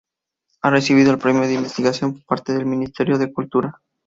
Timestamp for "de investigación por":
1.43-2.25